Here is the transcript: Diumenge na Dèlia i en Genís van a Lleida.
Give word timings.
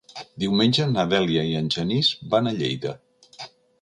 Diumenge 0.43 0.87
na 0.93 1.03
Dèlia 1.11 1.43
i 1.49 1.53
en 1.59 1.67
Genís 1.77 2.09
van 2.33 2.49
a 2.49 2.55
Lleida. 2.63 2.95